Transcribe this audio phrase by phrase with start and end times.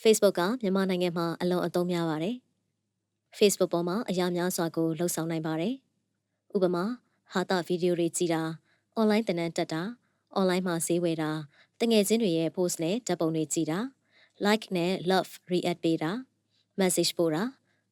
[0.00, 2.36] Facebook ကမြန်မာနိုင်ငံမှာအလွန်အသုံးများပါတယ်။
[3.38, 5.74] Facebook ပေါ်မှာအရာများစွာကိုလှုပ်ဆောင်နိုင်ပါတယ်။
[6.54, 6.84] ဥပမာ
[7.32, 8.42] ဟာတာဗီဒီယိုတွေကြည့်တာ၊
[9.00, 9.82] online သင်တန်းတက်တာ၊
[10.38, 11.30] online မှာဈေးဝယ်တာ၊
[11.80, 13.78] တငယ်ချင်းတွေရဲ့ post နဲ့ဓာတ်ပုံတွေကြည့်တာ၊
[14.46, 16.10] like နဲ့ love react ပေးတာ၊
[16.80, 17.42] message ပို့တာ၊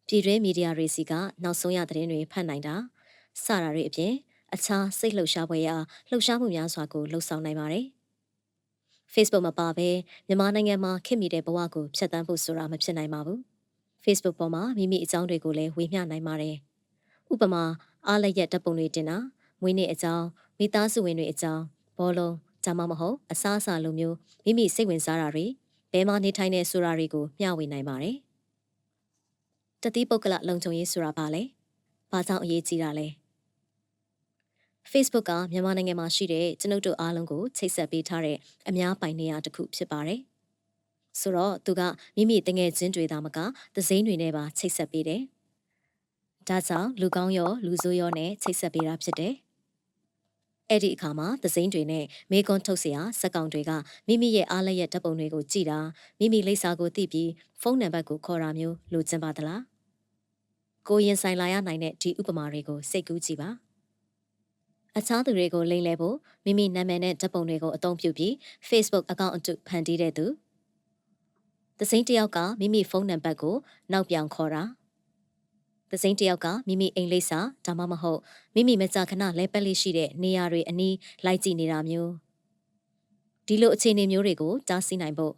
[0.08, 1.12] ပြည်တွင်းမီဒီယာတွေစီက
[1.42, 2.74] နောက်ဆုံးရသတင်းတွေဖတ်နိုင်တာ
[3.44, 4.12] စတာတွေအပြင်
[4.54, 5.76] အခြားစိတ်လှုပ်ရှားပွဲရာ
[6.10, 7.86] လှုပ်ရှားမှုများစွာကိုလှုပ်ဆောင်နိုင်ပါတယ်။
[9.14, 9.88] Facebook မပါဘဲ
[10.26, 13.38] မြန်မာနိုင်ငံမှာခင်မိတဲ့ဘဝကိုဖျက်ဆီးဖို့ဆိုတာမဖြစ်နိုင်ပါဘူး။
[14.04, 16.56] Facebook ပေါ်မှာမိမိအကြောင်းတွေကိုလည်းဝေမျှနိုင်ပါတယ်။
[17.32, 17.64] ဥပမာ
[18.06, 19.18] အားလက်ရက်ဓာတ်ပုံတွေတင်တာ
[19.60, 20.26] မွေးနေ့အကြောင်း
[20.58, 21.62] မိသားစုဝင်တွေအကြောင်း
[21.98, 25.46] ဘောလုံးဒါမှမဟုတ်အစားအစာလိုမျိုးမိမိစိတ်ဝင်စားတာတွေ
[25.92, 28.16] ဘယ်မှာနေထိုင်နေဆိုတာတွေကိုမျှဝေနိုင်ပါတယ်။
[29.82, 31.42] တတိပုဂ္ဂလလုံခြုံရေးဆိုတာပါလေ။
[32.10, 33.08] ဘာကြောင့်အရေးကြီးတာလဲ။
[34.95, 38.37] Facebook ကမြန်မာနိုင်ငံမှာရှိတဲ့ကျွန်ုပ်တို့အားလုံးကိုချိတ်ဆက်ပေးထားတဲ့
[38.69, 40.19] အများပိုင်နေရာတစ်ခုဖြစ်ပါတယ်။
[41.19, 41.81] ဆိုတော့သူက
[42.15, 43.37] မိမိတငယ်ချင်းတွေသာမက
[43.75, 45.21] သစိမ်းတွေနဲ့ပါချိတ်ဆက်ပေးတယ်။
[46.47, 49.33] ဒါကြောင့်လူကောင်းရောလူဆိုးရောနဲ့ချိတ်ဆက်ပေးတာဖြစ်တယ်။
[50.69, 53.71] အဲ့ဒီအခါမှာသစိမ်းတွေနဲ့မေကွန်ထုတ်เสียစက်ကောင်တွေက
[54.07, 55.79] မိမိရဲ့အားလက်ရဓာတ်ပုံတွေကိုကြည့်တာ
[56.19, 59.61] မိမိလိပ်စာကိုသိပြီးဖုန်းနံပါတ်ကိုခေါ်တာမျိုးလိုချင်ပါသလား
[60.87, 63.49] ကိုရင်ဆိုင်လာရနိုင်တဲ့ဒီဥပမာတွေကိုစိတ်ကူးကြည့်ပါ
[64.98, 68.32] အခြားသူတွေကိုလိမ်လည်ဖို့မိမိနာမည်နဲ့ဓာတ်ပုံတွေကိုအသုံးပြုပြီး
[68.68, 70.26] Facebook အကောင့်အတုဖန်တီးတဲ့သူ
[71.78, 73.56] သစိမ်းတယောက်ကမိမိဖုန်းနံပါတ်ကို
[73.92, 74.62] နောက်ပြောင်ခေါ်တာ
[75.90, 78.20] သစိမ်းတယောက်ကမိမိအိမ်လိပ်စာဒါမှမဟုတ်
[78.54, 82.12] မိမိမကြာခဏလဲပက်လေးရှိတဲ့နေရာတွေအနီးလိုက်ကြည့်နေတာမျိုး
[83.46, 85.34] ဒီလိုအခြေအနေမျိုးတွေကိုတားဆီးနိုင်ဖို့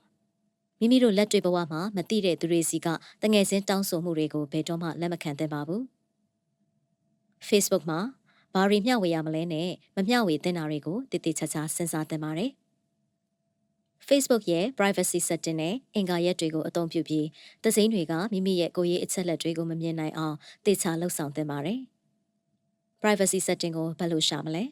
[0.80, 2.88] မိမိတို့လက်တွေ့ဘဝမှာမသိတဲ့သူတွေစီက
[3.22, 5.82] တငယ်ချင်းတောင်းဆိုမှုတွေကိုဘယ်တော့မှလက်မခံသင့်ပါဘူး
[7.48, 8.00] Facebook မှာ
[8.54, 12.50] ဘာတွေမျှဝေရမလဲနဲ့မမျှဝေသင့်တာတွေကိုတည်တည်ချာချာစဉ်းစားသင့်ပါတယ်
[14.08, 17.26] Facebook ရဲ့ privacy setting နဲ့အင်္ဂါရက်တွေကိုအသုံးပြုပြီး
[17.62, 20.36] သစိမ်းတွေကမိမိရဲ့ကိုယ်ရေးအချက်လက်တွေကိုမမြင်နိုင်အောင်
[20.66, 21.80] တေချာလှုပ်ဆောင်သင့်ပါတယ်
[23.02, 24.64] privacy setting ကိုဘယ်လိုရှာမလဲ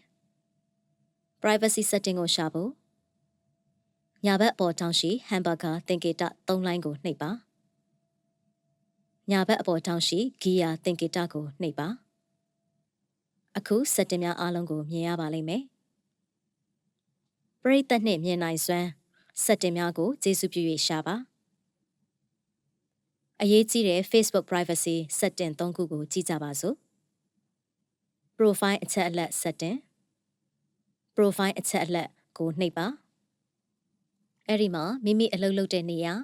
[1.42, 2.70] privacy setting ကိုရှာဖို့
[4.26, 7.30] ညာဘက်အပေါ်တောင်ရှိ hamburger သင်္ကေတ3လိုင်းကိုနှိပ်ပါ
[9.30, 11.88] ညာဘက်အပေါ်တောင်ရှိ gear သင်္ကေတကိုနှိပ်ပါ
[13.56, 15.62] အခု setting များအားလုံးကိုမြင်ရပါလိမ့်မယ်
[17.62, 18.88] ပရိသတ်နှင့်မြင်နိုင်စွမ်း
[19.44, 21.14] setting များကိုကျေးဇူးပြု၍ရှာပါ
[23.42, 26.76] အရေးကြီးတဲ့ Facebook privacy setting ၃ခုကိုကြည့်ကြပါစို့
[28.36, 29.76] profile အချက်အလက် setting
[31.16, 32.86] profile အချက်အလက်ကိုနှိပ်ပါ
[34.46, 36.14] အဲ့ဒီမှာမိမိအလုပ်လုပ်တဲ့နေရာ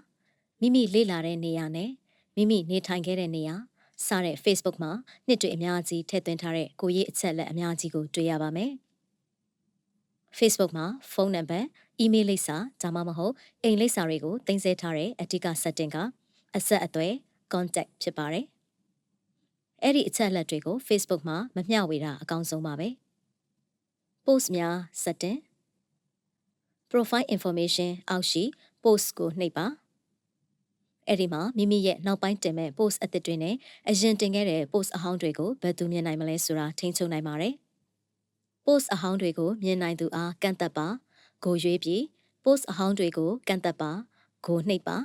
[0.60, 1.90] မိမိလေ့လာတဲ့နေရာနဲ့
[2.36, 3.56] မိမိနေထိုင်ခဲ့တဲ့နေရာ
[4.04, 4.92] စတဲ့ Facebook မှာ
[5.26, 8.72] နှစ်တွေအများကြီးထည့်သွင်းထားတဲ့ကိုရေးအချက်လက်အများကြီးကိုတွေ့ရပါမယ်။
[10.38, 11.64] Facebook မှာဖုန်းနံပါတ်၊
[12.00, 15.96] အီးမေးလ်လိပ်စာဒါမှမဟုတ်အိမ်လိပ်စာတွေကိုတင်ဆက်ထားတဲ့အဓိက setting က
[16.56, 17.12] အဆက်အသွယ်
[17.52, 18.44] contact ဖြစ်ပါတယ်။
[19.82, 22.88] အဲ့ဒီအချက်လက်တွေကို Facebook မှာမမျှဝေတာအကောင်းဆုံးပါပဲ။
[24.24, 25.38] post များ setting
[26.90, 28.44] profile information အောက်ရှိ
[28.82, 29.66] post ကိုနှိပ်ပါ
[31.08, 33.54] အဲ့ဒီမှာမိမိရဲ့နောက်ပိုင်းတင်မဲ့ post အသစ်တွေနဲ့
[33.88, 37.54] အရင်တင်ခဲ့တဲ့ post အဟောင်းတွေကိုဘယ်သူမြင်နိုင်မလဲဆိုတာထိန်းချုပ်နိုင်ပါတယ်
[38.66, 40.88] post အဟောင်းတွေကိုမြင်နိုင်သူအားကန့်သက်ပါ
[41.44, 42.02] ကိုရွေးပြီး
[42.44, 43.90] post အဟောင်းတွေကိုကန့်သက်ပါ
[44.46, 44.96] ကိုနှိပ်ပါ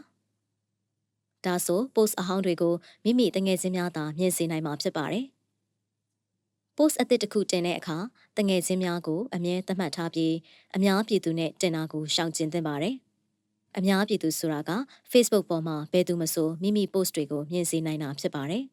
[1.46, 2.74] ဒါဆို post အဟောင်းတွေကို
[3.04, 5.26] မိမိတငယ်ချင်းများသာမြင်စေနိုင်မှာဖြစ်ပါတယ်
[6.78, 7.98] post အသစ်တစ်ခုတင်တဲ့အခါ
[8.38, 10.34] တငယ်ချင်းများကိုအမြဲသတ်မှတ်ထားပြီး
[10.76, 12.96] အများပြည်သူနဲ့တင်တာကိုရှောင်ကျဉ်သင့်ပါတယ်။
[13.78, 14.72] အများပြည်သူဆိုတာက
[15.12, 18.64] Facebook ပေါ်မှာဘယ်သူမဆိုမိမိ post တွေကိုမြင်စေနိုင်တာဖြစ်ပါတယ်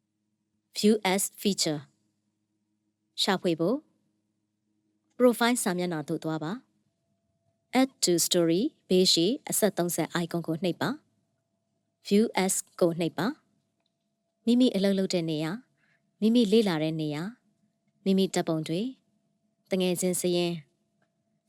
[0.76, 1.80] ။View as feature
[3.22, 3.76] ရှာဖွေဖို့
[5.18, 6.52] profile စာမျက်နှာသို့သွားပါ
[7.80, 10.90] add to story ဘေးရှိအဆက်30 icon ကိုနှိပ်ပါ
[12.08, 13.26] view as ကိုနှိပ်ပါ
[14.46, 15.52] မိမိအလုပ်လုပ်တဲ့နေရာ
[16.20, 17.22] မိမိလေ့လာတဲ့နေရာ
[18.04, 18.80] မိမိတပ်ပုံတွေ
[19.70, 20.52] တငယ်ချင်းစရင်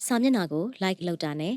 [0.06, 1.56] စာမျက်နှာကို like လုပ်တာနဲ့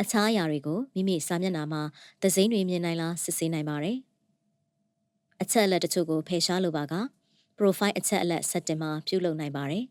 [0.00, 1.82] အခြားအရာတွေကိုမိမိစာမျက်နှာမှာ
[2.22, 3.98] သစိမ်းတွေမြင်နိုင်လားစစ်ဆေးနိုင်ပါတယ်
[5.42, 6.94] အချက်အလက်တချို့ကိုဖယ်ရှားလိုပါက
[7.58, 9.84] profile အချက်အလက် setting မှာပြုလုပ်နိုင်ပါတယ်